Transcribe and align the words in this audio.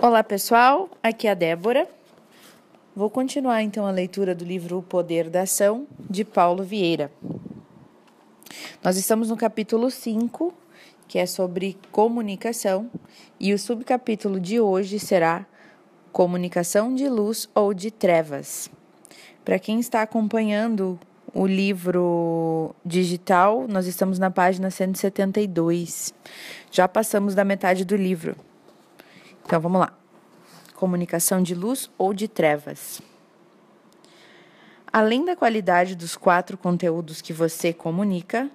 Olá 0.00 0.22
pessoal, 0.22 0.88
aqui 1.02 1.26
é 1.26 1.32
a 1.32 1.34
Débora. 1.34 1.88
Vou 2.94 3.10
continuar 3.10 3.64
então 3.64 3.84
a 3.84 3.90
leitura 3.90 4.32
do 4.32 4.44
livro 4.44 4.78
O 4.78 4.82
Poder 4.82 5.28
da 5.28 5.40
Ação, 5.42 5.88
de 6.08 6.24
Paulo 6.24 6.62
Vieira. 6.62 7.10
Nós 8.80 8.96
estamos 8.96 9.28
no 9.28 9.36
capítulo 9.36 9.90
5, 9.90 10.54
que 11.08 11.18
é 11.18 11.26
sobre 11.26 11.76
comunicação, 11.90 12.88
e 13.40 13.52
o 13.52 13.58
subcapítulo 13.58 14.38
de 14.38 14.60
hoje 14.60 15.00
será 15.00 15.44
Comunicação 16.12 16.94
de 16.94 17.08
Luz 17.08 17.48
ou 17.52 17.74
de 17.74 17.90
Trevas. 17.90 18.70
Para 19.44 19.58
quem 19.58 19.80
está 19.80 20.02
acompanhando 20.02 20.96
o 21.34 21.44
livro 21.44 22.72
digital, 22.84 23.66
nós 23.68 23.88
estamos 23.88 24.16
na 24.16 24.30
página 24.30 24.70
172. 24.70 26.14
Já 26.70 26.86
passamos 26.86 27.34
da 27.34 27.42
metade 27.42 27.84
do 27.84 27.96
livro. 27.96 28.36
Então 29.48 29.62
vamos 29.62 29.80
lá. 29.80 29.94
Comunicação 30.74 31.42
de 31.42 31.54
luz 31.54 31.90
ou 31.96 32.12
de 32.12 32.28
trevas. 32.28 33.00
Além 34.92 35.24
da 35.24 35.34
qualidade 35.34 35.96
dos 35.96 36.18
quatro 36.18 36.58
conteúdos 36.58 37.22
que 37.22 37.32
você 37.32 37.72
comunica, 37.72 38.50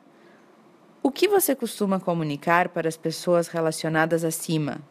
o 1.01 1.09
que 1.09 1.27
você 1.27 1.55
costuma 1.55 1.99
comunicar 1.99 2.69
para 2.69 2.87
as 2.87 2.95
pessoas 2.95 3.47
relacionadas 3.47 4.23
acima? 4.23 4.81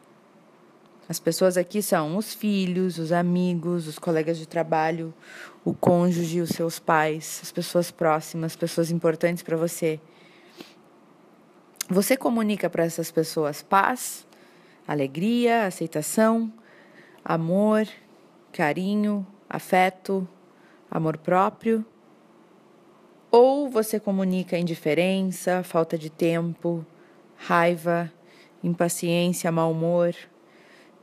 As 1.09 1.21
pessoas 1.21 1.57
aqui 1.57 1.81
são 1.81 2.17
os 2.17 2.35
filhos, 2.35 2.99
os 2.99 3.13
amigos, 3.13 3.87
os 3.87 3.97
colegas 3.97 4.37
de 4.37 4.49
trabalho, 4.49 5.15
o 5.65 5.73
cônjuge, 5.73 6.41
os 6.41 6.51
seus 6.51 6.81
pais, 6.81 7.39
as 7.45 7.53
pessoas 7.53 7.93
próximas, 7.93 8.57
pessoas 8.57 8.91
importantes 8.91 9.45
para 9.45 9.57
você. 9.57 10.01
Você 11.89 12.17
comunica 12.17 12.69
para 12.69 12.83
essas 12.83 13.13
pessoas 13.13 13.63
paz, 13.63 14.27
alegria, 14.87 15.67
aceitação, 15.67 16.53
amor, 17.25 17.87
carinho, 18.53 19.27
afeto, 19.49 20.27
amor 20.91 21.17
próprio? 21.17 21.85
Ou 23.31 23.69
você 23.69 23.99
comunica 23.99 24.59
indiferença, 24.59 25.63
falta 25.63 25.97
de 25.97 26.11
tempo, 26.11 26.85
raiva, 27.37 28.13
impaciência, 28.63 29.51
mau 29.51 29.73
humor, 29.73 30.15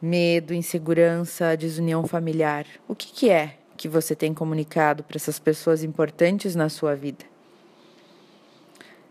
medo, 0.01 0.53
insegurança, 0.53 1.57
desunião 1.57 2.05
familiar? 2.05 2.65
O 2.87 2.95
que, 2.95 3.11
que 3.11 3.29
é 3.29 3.57
que 3.75 3.87
você 3.87 4.15
tem 4.15 4.33
comunicado 4.33 5.03
para 5.03 5.17
essas 5.17 5.39
pessoas 5.39 5.83
importantes 5.83 6.55
na 6.55 6.69
sua 6.69 6.95
vida? 6.95 7.25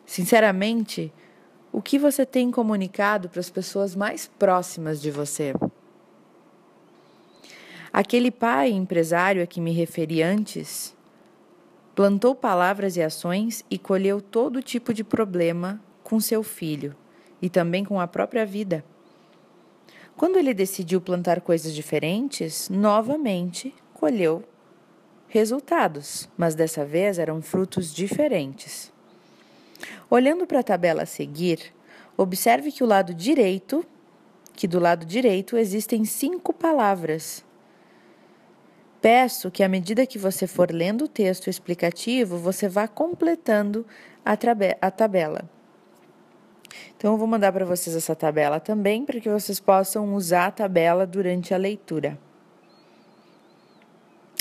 Sinceramente, 0.06 1.12
o 1.78 1.80
que 1.80 1.96
você 1.96 2.26
tem 2.26 2.50
comunicado 2.50 3.28
para 3.28 3.38
as 3.38 3.48
pessoas 3.48 3.94
mais 3.94 4.26
próximas 4.36 5.00
de 5.00 5.12
você? 5.12 5.54
Aquele 7.92 8.32
pai 8.32 8.72
empresário 8.72 9.44
a 9.44 9.46
que 9.46 9.60
me 9.60 9.70
referi 9.70 10.20
antes 10.20 10.92
plantou 11.94 12.34
palavras 12.34 12.96
e 12.96 13.02
ações 13.02 13.64
e 13.70 13.78
colheu 13.78 14.20
todo 14.20 14.60
tipo 14.60 14.92
de 14.92 15.04
problema 15.04 15.80
com 16.02 16.18
seu 16.18 16.42
filho 16.42 16.96
e 17.40 17.48
também 17.48 17.84
com 17.84 18.00
a 18.00 18.08
própria 18.08 18.44
vida. 18.44 18.84
Quando 20.16 20.36
ele 20.36 20.52
decidiu 20.52 21.00
plantar 21.00 21.40
coisas 21.40 21.72
diferentes, 21.72 22.68
novamente 22.68 23.72
colheu 23.94 24.42
resultados, 25.28 26.28
mas 26.36 26.56
dessa 26.56 26.84
vez 26.84 27.20
eram 27.20 27.40
frutos 27.40 27.94
diferentes. 27.94 28.92
Olhando 30.10 30.46
para 30.46 30.60
a 30.60 30.62
tabela 30.62 31.02
a 31.02 31.06
seguir, 31.06 31.74
observe 32.16 32.72
que 32.72 32.82
o 32.82 32.86
lado 32.86 33.14
direito, 33.14 33.84
que 34.54 34.66
do 34.66 34.78
lado 34.78 35.04
direito 35.04 35.56
existem 35.56 36.04
cinco 36.04 36.52
palavras. 36.52 37.44
Peço 39.00 39.50
que 39.50 39.62
à 39.62 39.68
medida 39.68 40.06
que 40.06 40.18
você 40.18 40.46
for 40.46 40.72
lendo 40.72 41.04
o 41.04 41.08
texto 41.08 41.48
explicativo, 41.48 42.36
você 42.36 42.68
vá 42.68 42.88
completando 42.88 43.86
a, 44.24 44.36
a 44.80 44.90
tabela. 44.90 45.48
Então, 46.96 47.12
eu 47.12 47.18
vou 47.18 47.28
mandar 47.28 47.52
para 47.52 47.64
vocês 47.64 47.94
essa 47.94 48.14
tabela 48.16 48.58
também, 48.58 49.04
para 49.04 49.20
que 49.20 49.28
vocês 49.28 49.60
possam 49.60 50.14
usar 50.14 50.46
a 50.46 50.50
tabela 50.50 51.06
durante 51.06 51.54
a 51.54 51.56
leitura. 51.56 52.18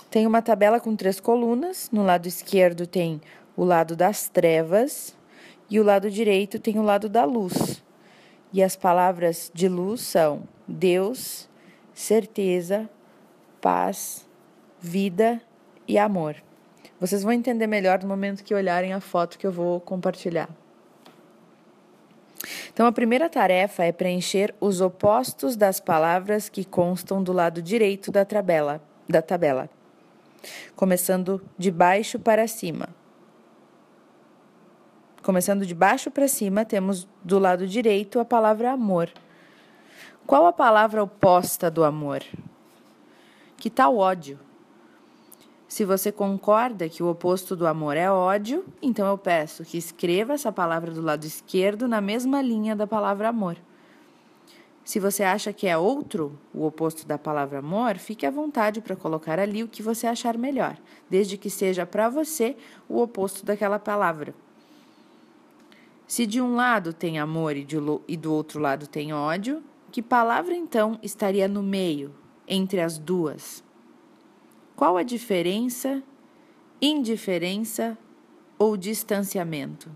Tem 0.10 0.26
uma 0.26 0.42
tabela 0.42 0.80
com 0.80 0.96
três 0.96 1.20
colunas. 1.20 1.90
No 1.92 2.04
lado 2.04 2.28
esquerdo 2.28 2.88
tem 2.88 3.22
o 3.56 3.64
lado 3.64 3.96
das 3.96 4.30
trevas, 4.30 5.16
e 5.70 5.80
o 5.80 5.84
lado 5.84 6.10
direito 6.10 6.60
tem 6.60 6.80
o 6.80 6.84
lado 6.84 7.10
da 7.10 7.26
luz. 7.26 7.84
E 8.54 8.64
as 8.64 8.76
palavras 8.76 9.52
de 9.54 9.68
luz 9.68 10.02
são 10.02 10.44
Deus, 10.68 11.50
certeza, 11.94 12.90
paz, 13.62 14.26
vida 14.80 15.42
e 15.88 15.98
amor. 15.98 16.36
Vocês 17.00 17.22
vão 17.22 17.32
entender 17.32 17.68
melhor 17.68 18.02
no 18.02 18.08
momento 18.08 18.44
que 18.44 18.56
olharem 18.56 18.94
a 18.94 19.00
foto 19.00 19.38
que 19.38 19.46
eu 19.46 19.52
vou 19.52 19.80
compartilhar. 19.80 20.50
Então, 22.72 22.86
a 22.86 22.92
primeira 22.92 23.28
tarefa 23.28 23.84
é 23.84 23.92
preencher 23.92 24.54
os 24.60 24.82
opostos 24.82 25.56
das 25.56 25.80
palavras 25.80 26.48
que 26.48 26.64
constam 26.64 27.22
do 27.22 27.34
lado 27.34 27.62
direito 27.62 28.12
da 28.12 28.24
tabela, 28.24 28.82
da 29.10 29.22
tabela, 29.22 29.70
começando 30.76 31.42
de 31.58 31.72
baixo 31.72 32.20
para 32.20 32.48
cima. 32.48 32.90
Começando 35.28 35.66
de 35.66 35.76
baixo 35.76 36.10
para 36.10 36.26
cima, 36.26 36.64
temos 36.64 37.06
do 37.22 37.38
lado 37.38 37.68
direito 37.68 38.18
a 38.18 38.24
palavra 38.24 38.72
amor. 38.72 39.12
Qual 40.26 40.46
a 40.46 40.54
palavra 40.54 41.04
oposta 41.04 41.70
do 41.70 41.84
amor? 41.84 42.24
Que 43.58 43.70
tal 43.70 43.98
ódio? 43.98 44.40
Se 45.68 45.84
você 45.84 46.14
concorda 46.14 46.88
que 46.88 47.04
o 47.04 47.10
oposto 47.10 47.58
do 47.58 47.68
amor 47.68 47.98
é 47.98 48.10
ódio, 48.10 48.64
então 48.82 49.06
eu 49.06 49.18
peço 49.18 49.66
que 49.66 49.78
escreva 49.78 50.32
essa 50.32 50.50
palavra 50.50 50.92
do 50.92 51.02
lado 51.02 51.26
esquerdo 51.26 51.90
na 51.90 52.00
mesma 52.00 52.42
linha 52.42 52.74
da 52.74 52.88
palavra 52.88 53.28
amor. 53.28 53.58
Se 54.86 54.98
você 54.98 55.24
acha 55.24 55.52
que 55.52 55.68
é 55.68 55.78
outro, 55.78 56.40
o 56.54 56.66
oposto 56.66 57.06
da 57.06 57.18
palavra 57.18 57.60
amor, 57.60 57.98
fique 57.98 58.26
à 58.26 58.32
vontade 58.32 58.80
para 58.80 58.96
colocar 58.96 59.42
ali 59.42 59.62
o 59.62 59.68
que 59.68 59.84
você 59.84 60.08
achar 60.08 60.38
melhor, 60.38 60.78
desde 61.10 61.38
que 61.38 61.50
seja 61.50 61.86
para 61.86 62.08
você 62.08 62.56
o 62.88 63.02
oposto 63.02 63.46
daquela 63.46 63.78
palavra. 63.78 64.34
Se 66.08 66.26
de 66.26 66.40
um 66.42 66.56
lado 66.56 66.94
tem 66.94 67.20
amor 67.20 67.58
e, 67.58 67.66
de, 67.66 67.76
e 68.08 68.16
do 68.16 68.34
outro 68.34 68.62
lado 68.62 68.88
tem 68.88 69.14
ódio, 69.14 69.62
que 69.92 70.02
palavra 70.02 70.56
então 70.56 70.98
estaria 71.04 71.50
no 71.50 71.62
meio, 71.62 72.16
entre 72.48 72.80
as 72.80 72.98
duas? 72.98 73.62
Qual 74.74 74.96
a 74.96 75.04
diferença, 75.04 76.02
indiferença 76.82 77.98
ou 78.58 78.78
distanciamento? 78.78 79.92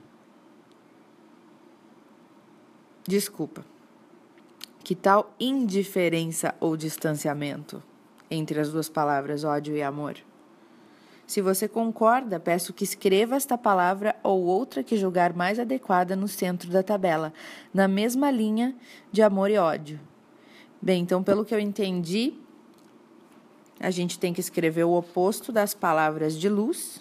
Desculpa. 3.07 3.65
Que 4.83 4.95
tal 4.95 5.33
indiferença 5.39 6.53
ou 6.59 6.75
distanciamento 6.75 7.81
entre 8.29 8.59
as 8.59 8.69
duas 8.69 8.89
palavras 8.89 9.43
ódio 9.45 9.75
e 9.77 9.81
amor? 9.81 10.17
Se 11.31 11.41
você 11.41 11.65
concorda, 11.65 12.41
peço 12.41 12.73
que 12.73 12.83
escreva 12.83 13.37
esta 13.37 13.57
palavra 13.57 14.17
ou 14.21 14.43
outra 14.43 14.83
que 14.83 14.97
julgar 14.97 15.31
mais 15.31 15.59
adequada 15.59 16.13
no 16.13 16.27
centro 16.27 16.69
da 16.69 16.83
tabela, 16.83 17.31
na 17.73 17.87
mesma 17.87 18.29
linha 18.29 18.75
de 19.13 19.21
amor 19.21 19.49
e 19.49 19.57
ódio. 19.57 19.97
Bem, 20.81 21.01
então, 21.01 21.23
pelo 21.23 21.45
que 21.45 21.55
eu 21.55 21.59
entendi, 21.61 22.33
a 23.79 23.89
gente 23.89 24.19
tem 24.19 24.33
que 24.33 24.41
escrever 24.41 24.83
o 24.83 24.91
oposto 24.91 25.53
das 25.53 25.73
palavras 25.73 26.37
de 26.37 26.49
luz 26.49 26.99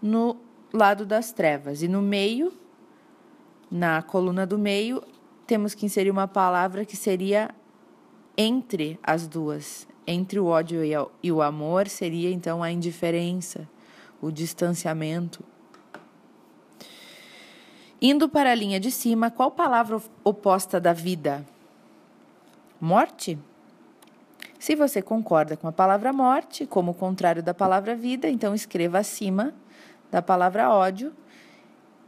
no 0.00 0.38
lado 0.72 1.04
das 1.04 1.30
trevas. 1.30 1.82
E 1.82 1.88
no 1.88 2.00
meio, 2.00 2.54
na 3.70 4.00
coluna 4.00 4.46
do 4.46 4.58
meio, 4.58 5.02
temos 5.46 5.74
que 5.74 5.84
inserir 5.84 6.10
uma 6.10 6.26
palavra 6.26 6.86
que 6.86 6.96
seria 6.96 7.50
entre 8.34 8.98
as 9.02 9.26
duas, 9.26 9.86
entre 10.06 10.38
o 10.38 10.46
ódio 10.46 10.80
e 11.22 11.32
o 11.32 11.42
amor 11.42 11.88
seria 11.88 12.30
então 12.30 12.62
a 12.62 12.70
indiferença, 12.70 13.68
o 14.20 14.30
distanciamento. 14.30 15.44
Indo 18.00 18.28
para 18.28 18.50
a 18.50 18.54
linha 18.54 18.80
de 18.80 18.90
cima, 18.90 19.30
qual 19.30 19.50
palavra 19.50 20.02
oposta 20.24 20.80
da 20.80 20.92
vida? 20.92 21.46
Morte? 22.80 23.38
Se 24.58 24.74
você 24.74 25.00
concorda 25.00 25.56
com 25.56 25.68
a 25.68 25.72
palavra 25.72 26.12
morte, 26.12 26.66
como 26.66 26.90
o 26.90 26.94
contrário 26.94 27.42
da 27.42 27.54
palavra 27.54 27.94
vida, 27.94 28.28
então 28.28 28.54
escreva 28.54 28.98
acima 28.98 29.54
da 30.10 30.20
palavra 30.20 30.70
ódio, 30.70 31.12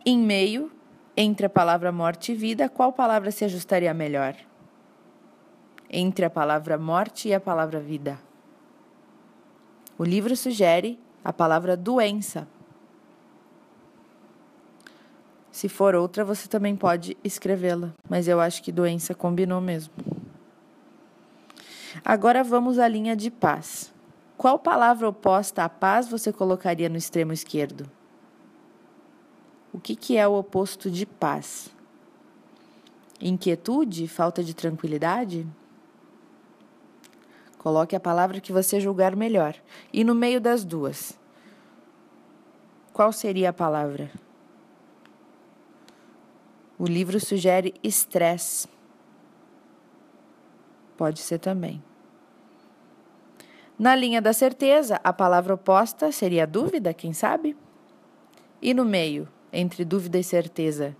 em 0.05 0.19
meio, 0.19 0.71
entre 1.17 1.47
a 1.47 1.51
palavra 1.51 1.91
morte 1.93 2.33
e 2.33 2.35
vida, 2.35 2.69
qual 2.69 2.93
palavra 2.93 3.31
se 3.31 3.45
ajustaria 3.45 3.95
melhor? 3.95 4.35
Entre 5.97 6.25
a 6.25 6.31
palavra 6.31 6.77
morte 6.77 7.29
e 7.29 7.35
a 7.35 7.39
palavra 7.39 7.79
vida. 7.79 8.19
O 9.97 10.03
livro 10.03 10.37
sugere 10.37 10.99
a 11.25 11.33
palavra 11.33 11.77
doença. 11.77 12.49
Se 15.53 15.69
for 15.69 15.95
outra, 15.95 16.25
você 16.25 16.49
também 16.49 16.75
pode 16.75 17.17
escrevê-la, 17.23 17.93
mas 18.09 18.27
eu 18.27 18.41
acho 18.41 18.61
que 18.61 18.73
doença 18.73 19.15
combinou 19.15 19.61
mesmo. 19.61 19.95
Agora 22.05 22.43
vamos 22.43 22.81
à 22.81 22.89
linha 22.89 23.15
de 23.15 23.31
paz. 23.31 23.95
Qual 24.37 24.59
palavra 24.59 25.09
oposta 25.09 25.63
à 25.63 25.69
paz 25.69 26.09
você 26.09 26.33
colocaria 26.33 26.89
no 26.89 26.97
extremo 26.97 27.33
esquerdo? 27.33 27.89
O 29.73 29.79
que, 29.79 29.95
que 29.95 30.17
é 30.17 30.27
o 30.27 30.35
oposto 30.35 30.91
de 30.91 31.07
paz? 31.07 31.71
Inquietude? 33.21 34.09
Falta 34.09 34.43
de 34.43 34.55
tranquilidade? 34.55 35.47
Coloque 37.65 37.97
a 37.97 38.01
palavra 38.01 38.43
que 38.43 38.53
você 38.53 38.79
julgar 38.79 39.17
melhor. 39.17 39.57
E 39.91 40.05
no 40.05 40.15
meio 40.15 40.39
das 40.39 40.67
duas, 40.67 41.19
qual 42.93 43.11
seria 43.11 43.49
a 43.49 43.53
palavra? 43.55 44.11
O 46.79 46.85
livro 46.85 47.19
sugere 47.19 47.73
estresse. 47.83 48.69
Pode 50.95 51.21
ser 51.21 51.39
também. 51.39 51.83
Na 53.79 53.97
linha 53.97 54.21
da 54.21 54.35
certeza, 54.35 55.01
a 55.03 55.11
palavra 55.11 55.55
oposta 55.55 56.13
seria 56.13 56.47
dúvida, 56.47 56.93
quem 56.93 57.15
sabe? 57.15 57.57
E 58.61 58.75
no 58.75 58.85
meio, 58.85 59.27
entre 59.51 59.87
dúvida 59.87 60.19
e 60.19 60.23
certeza, 60.23 60.95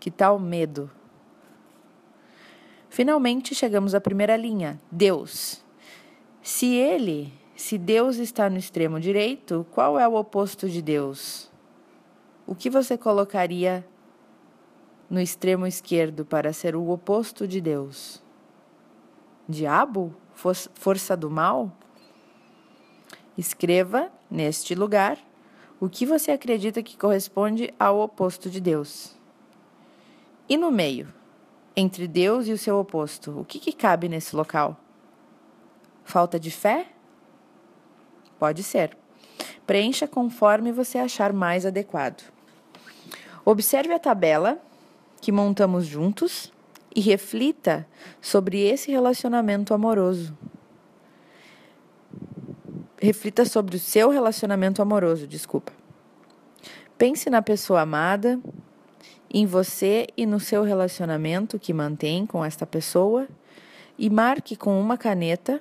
que 0.00 0.10
tal 0.10 0.38
medo? 0.38 0.90
Finalmente 2.98 3.54
chegamos 3.54 3.94
à 3.94 4.00
primeira 4.00 4.36
linha: 4.36 4.76
Deus. 4.90 5.64
Se 6.42 6.74
ele, 6.74 7.32
se 7.54 7.78
Deus 7.78 8.16
está 8.16 8.50
no 8.50 8.58
extremo 8.58 8.98
direito, 8.98 9.64
qual 9.70 9.96
é 10.00 10.08
o 10.08 10.16
oposto 10.16 10.68
de 10.68 10.82
Deus? 10.82 11.48
O 12.44 12.56
que 12.56 12.68
você 12.68 12.98
colocaria 12.98 13.86
no 15.08 15.20
extremo 15.20 15.64
esquerdo 15.64 16.24
para 16.24 16.52
ser 16.52 16.74
o 16.74 16.90
oposto 16.90 17.46
de 17.46 17.60
Deus? 17.60 18.20
Diabo? 19.48 20.12
Força 20.34 21.16
do 21.16 21.30
mal? 21.30 21.70
Escreva 23.36 24.10
neste 24.28 24.74
lugar 24.74 25.18
o 25.78 25.88
que 25.88 26.04
você 26.04 26.32
acredita 26.32 26.82
que 26.82 26.96
corresponde 26.96 27.72
ao 27.78 28.00
oposto 28.00 28.50
de 28.50 28.60
Deus. 28.60 29.16
E 30.48 30.56
no 30.56 30.72
meio? 30.72 31.16
Entre 31.80 32.08
Deus 32.08 32.48
e 32.48 32.52
o 32.52 32.58
seu 32.58 32.76
oposto, 32.76 33.38
o 33.38 33.44
que, 33.44 33.60
que 33.60 33.72
cabe 33.72 34.08
nesse 34.08 34.34
local? 34.34 34.76
Falta 36.04 36.38
de 36.38 36.50
fé? 36.50 36.88
Pode 38.36 38.64
ser. 38.64 38.98
Preencha 39.64 40.08
conforme 40.08 40.72
você 40.72 40.98
achar 40.98 41.32
mais 41.32 41.64
adequado. 41.64 42.24
Observe 43.44 43.94
a 43.94 43.98
tabela 44.00 44.58
que 45.20 45.30
montamos 45.30 45.86
juntos 45.86 46.52
e 46.96 47.00
reflita 47.00 47.86
sobre 48.20 48.60
esse 48.60 48.90
relacionamento 48.90 49.72
amoroso. 49.72 50.36
Reflita 53.00 53.44
sobre 53.44 53.76
o 53.76 53.78
seu 53.78 54.10
relacionamento 54.10 54.82
amoroso, 54.82 55.28
desculpa. 55.28 55.72
Pense 56.96 57.30
na 57.30 57.40
pessoa 57.40 57.82
amada, 57.82 58.40
em 59.30 59.46
você 59.46 60.06
e 60.16 60.24
no 60.24 60.40
seu 60.40 60.62
relacionamento 60.62 61.58
que 61.58 61.72
mantém 61.72 62.26
com 62.26 62.44
esta 62.44 62.66
pessoa 62.66 63.28
e 63.98 64.08
marque 64.08 64.56
com 64.56 64.80
uma 64.80 64.96
caneta 64.96 65.60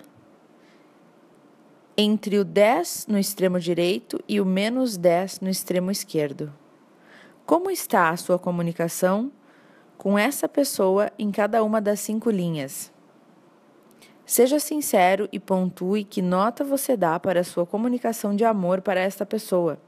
entre 1.98 2.38
o 2.38 2.46
10 2.46 3.08
no 3.08 3.18
extremo 3.18 3.60
direito 3.60 4.24
e 4.28 4.40
o 4.40 4.46
menos 4.46 4.98
10 4.98 5.40
no 5.42 5.50
extremo 5.50 5.90
esquerdo. 5.90 6.54
Como 7.46 7.72
está 7.72 8.10
a 8.10 8.18
sua 8.18 8.38
comunicação 8.38 9.31
com 9.98 10.18
essa 10.18 10.48
pessoa 10.48 11.12
em 11.18 11.31
cada 11.31 11.63
uma 11.63 11.81
das 11.81 12.00
cinco 12.00 12.30
linhas? 12.30 12.92
Seja 14.25 14.60
sincero 14.60 15.28
e 15.31 15.40
pontue 15.40 16.04
que 16.04 16.22
nota 16.22 16.63
você 16.63 16.96
dá 16.96 17.20
para 17.20 17.40
a 17.40 17.46
sua 17.46 17.66
comunicação 17.66 18.36
de 18.36 18.44
amor 18.44 18.81
para 18.81 19.00
esta 19.00 19.25
pessoa. 19.25 19.80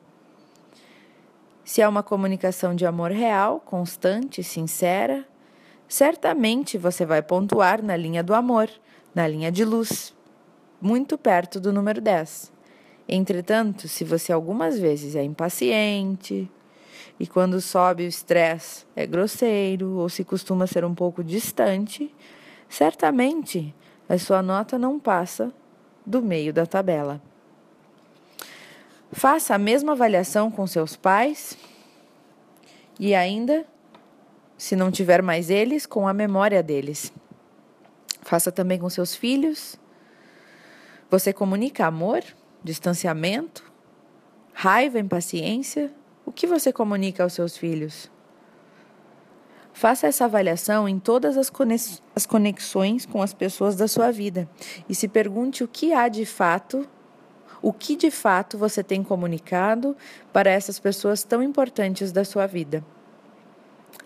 Se 1.70 1.84
é 1.84 1.88
uma 1.88 2.02
comunicação 2.02 2.74
de 2.74 2.84
amor 2.84 3.12
real, 3.12 3.60
constante, 3.60 4.42
sincera, 4.44 5.24
certamente 5.88 6.80
você 6.80 7.06
vai 7.06 7.22
pontuar 7.22 7.84
na 7.84 7.96
linha 7.96 8.24
do 8.24 8.34
amor, 8.34 8.68
na 9.14 9.28
linha 9.28 9.52
de 9.52 9.64
luz, 9.64 10.12
muito 10.82 11.16
perto 11.16 11.60
do 11.60 11.72
número 11.72 12.02
10. 12.02 12.52
Entretanto, 13.08 13.88
se 13.88 14.04
você 14.04 14.34
algumas 14.34 14.80
vezes 14.80 15.16
é 15.16 15.24
impaciente 15.24 16.50
e 17.20 17.28
quando 17.28 17.62
sobe 17.62 18.04
o 18.04 18.08
estresse 18.08 18.88
é 18.96 19.06
grosseiro 19.06 19.92
ou 19.98 20.10
se 20.10 20.24
costuma 20.24 20.66
ser 20.66 20.84
um 20.84 20.96
pouco 20.96 21.24
distante, 21.24 22.12
certamente 22.68 23.76
a 24.10 24.18
sua 24.18 24.42
nota 24.42 24.80
não 24.80 25.00
passa 25.00 25.54
do 26.04 26.20
meio 26.20 26.52
da 26.52 26.66
tabela. 26.66 27.29
Faça 29.12 29.56
a 29.56 29.58
mesma 29.58 29.94
avaliação 29.94 30.52
com 30.52 30.68
seus 30.68 30.96
pais 30.96 31.58
e 33.00 33.16
ainda, 33.16 33.66
se 34.58 34.76
não 34.76 34.92
tiver 34.92 35.22
mais 35.22 35.50
eles, 35.50 35.86
com 35.86 36.08
a 36.08 36.14
memória 36.14 36.62
deles. 36.62 37.12
Faça 38.22 38.52
também 38.52 38.78
com 38.78 38.90
seus 38.90 39.16
filhos. 39.16 39.80
Você 41.10 41.34
comunica 41.34 41.88
amor, 41.88 42.24
distanciamento, 42.64 43.64
raiva, 44.54 45.00
impaciência? 45.00 45.92
O 46.24 46.32
que 46.32 46.46
você 46.46 46.72
comunica 46.72 47.24
aos 47.24 47.34
seus 47.34 47.58
filhos? 47.58 48.12
Faça 49.74 50.06
essa 50.06 50.26
avaliação 50.26 50.88
em 50.88 51.00
todas 51.00 51.36
as 51.36 51.50
conexões 52.28 53.06
com 53.08 53.24
as 53.24 53.34
pessoas 53.34 53.76
da 53.76 53.88
sua 53.88 54.12
vida 54.12 54.48
e 54.88 54.94
se 54.94 55.08
pergunte 55.08 55.64
o 55.64 55.68
que 55.68 55.94
há 55.94 56.08
de 56.10 56.26
fato 56.26 56.88
o 57.62 57.74
que 57.74 57.96
de 57.96 58.10
fato 58.10 58.58
você 58.58 58.84
tem 58.84 59.04
comunicado 59.04 59.96
para 60.32 60.50
essas 60.50 60.80
pessoas 60.80 61.24
tão 61.24 61.44
importantes 61.44 62.12
da 62.12 62.24
sua 62.24 62.48
vida. 62.48 62.84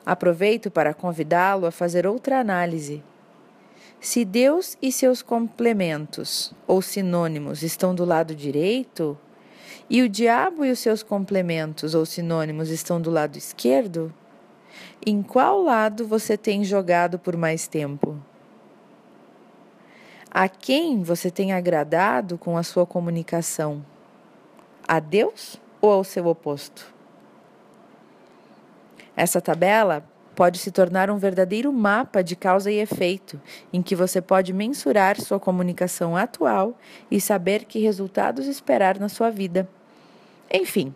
Aproveito 0.06 0.70
para 0.72 0.94
convidá-lo 0.94 1.66
a 1.66 1.72
fazer 1.72 2.06
outra 2.06 2.40
análise. 2.40 3.04
Se 4.00 4.26
Deus 4.26 4.78
e 4.82 4.92
seus 4.92 5.22
complementos 5.22 6.54
ou 6.68 6.82
sinônimos 6.82 7.64
estão 7.64 7.96
do 7.96 8.04
lado 8.04 8.36
direito, 8.36 9.18
e 9.90 10.02
o 10.02 10.10
diabo 10.10 10.66
e 10.66 10.72
os 10.72 10.80
seus 10.80 11.04
complementos 11.04 11.94
ou 11.94 12.06
sinônimos 12.06 12.70
estão 12.70 13.02
do 13.02 13.10
lado 13.10 13.38
esquerdo, 13.38 14.14
em 15.06 15.22
qual 15.22 15.62
lado 15.62 16.06
você 16.08 16.38
tem 16.38 16.64
jogado 16.64 17.20
por 17.20 17.38
mais 17.38 17.68
tempo? 17.68 18.18
A 20.36 20.50
quem 20.50 21.04
você 21.04 21.30
tem 21.30 21.54
agradado 21.54 22.40
com 22.40 22.58
a 22.58 22.64
sua 22.64 22.88
comunicação? 22.88 23.86
A 24.88 25.00
Deus 25.00 25.62
ou 25.80 25.92
ao 25.92 26.04
seu 26.04 26.26
oposto? 26.26 26.92
Essa 29.16 29.40
tabela 29.40 30.04
pode 30.34 30.58
se 30.58 30.72
tornar 30.72 31.12
um 31.12 31.20
verdadeiro 31.20 31.72
mapa 31.72 32.24
de 32.24 32.36
causa 32.36 32.72
e 32.72 32.80
efeito, 32.80 33.40
em 33.72 33.84
que 33.84 33.96
você 33.96 34.20
pode 34.24 34.52
mensurar 34.54 35.22
sua 35.22 35.40
comunicação 35.40 36.18
atual 36.18 36.76
e 37.12 37.22
saber 37.22 37.66
que 37.66 37.78
resultados 37.78 38.48
esperar 38.48 39.00
na 39.00 39.10
sua 39.10 39.30
vida. 39.30 39.70
Enfim, 40.52 40.96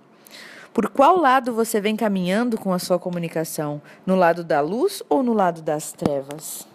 por 0.73 0.89
qual 0.89 1.15
lado 1.15 1.53
você 1.53 1.79
vem 1.79 1.95
caminhando 1.95 2.57
com 2.57 2.73
a 2.73 2.79
sua 2.79 2.97
comunicação? 2.97 3.83
No 4.03 4.15
lado 4.15 4.43
da 4.43 4.61
luz 4.61 5.03
ou 5.07 5.21
no 5.21 5.33
lado 5.33 5.61
das 5.61 5.91
trevas? 5.91 6.67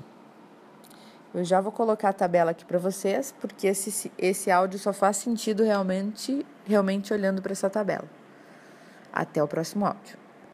Eu 1.35 1.45
já 1.45 1.61
vou 1.61 1.73
colocar 1.73 2.11
a 2.11 2.13
tabela 2.13 2.51
aqui 2.51 2.65
para 2.65 2.79
vocês, 2.79 3.35
porque 3.41 3.67
esse, 3.67 4.13
esse 4.19 4.51
áudio 4.51 4.79
só 4.79 4.93
faz 4.93 5.17
sentido 5.17 5.63
realmente, 5.63 6.45
realmente 6.67 7.13
olhando 7.13 7.41
para 7.41 7.53
essa 7.53 7.71
tabela. 7.71 8.05
Até 9.13 9.43
o 9.43 9.49
próximo 9.49 9.87
áudio. 9.87 10.22